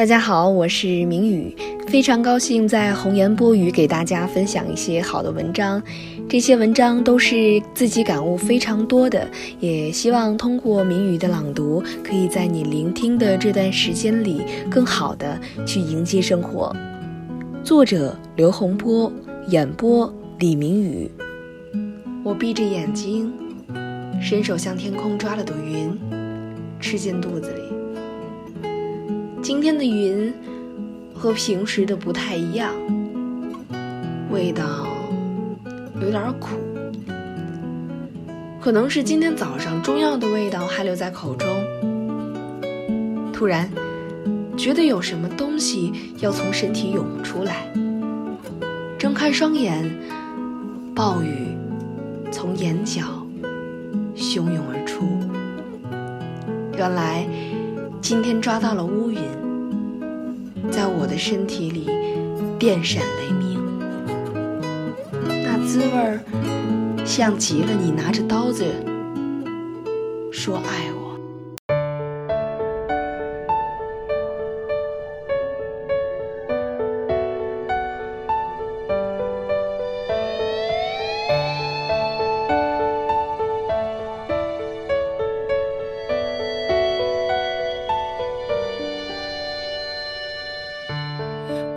[0.00, 1.54] 大家好，我是明宇，
[1.88, 5.82] 非常高兴在红颜播语给大家分享一些好的文章。
[6.26, 9.28] 这些文章都是自己感悟非常多的，
[9.58, 14.40] 也希望通过明宇的朗读，可以在你聆听的这段时间里，
[14.70, 16.74] 更好的去迎接生活。
[17.62, 19.12] 作者刘洪波，
[19.48, 21.10] 演播李明宇。
[22.24, 23.30] 我闭着眼睛，
[24.18, 25.94] 伸手向天空抓了朵云，
[26.80, 27.60] 吃进肚子里。
[29.42, 30.32] 今天的云
[31.14, 32.74] 和平时的不太一样，
[34.30, 34.86] 味道
[36.00, 36.56] 有点苦，
[38.60, 41.48] 可能是今天早上中药的味道还留在口中。
[43.32, 43.68] 突然
[44.58, 47.72] 觉得有什么东西要从身体涌出来，
[48.98, 49.90] 睁开双眼，
[50.94, 51.56] 暴雨
[52.30, 53.00] 从眼角
[54.14, 55.06] 汹涌而出。
[56.76, 57.26] 原来。
[58.02, 59.20] 今天抓到了乌云，
[60.70, 61.86] 在我的身体里
[62.58, 63.60] 电闪雷鸣，
[65.44, 66.18] 那滋味儿
[67.04, 68.64] 像极了你拿着刀子
[70.32, 71.09] 说爱我。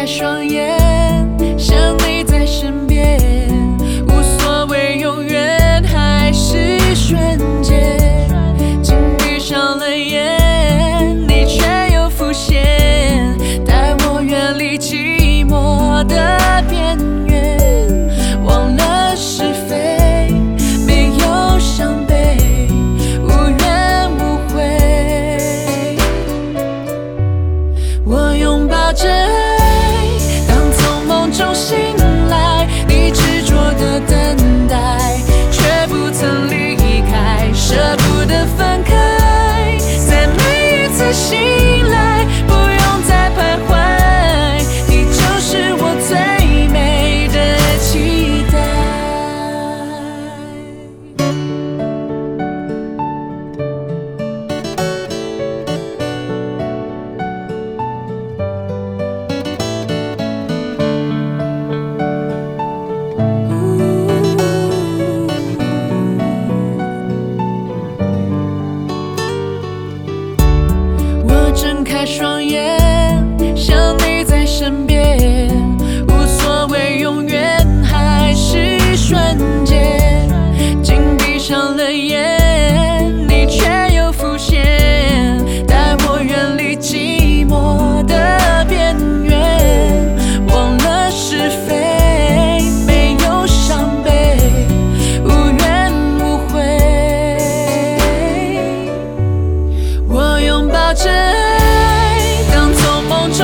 [0.00, 1.99] 睁开双眼。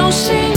[0.06, 0.55] 用心。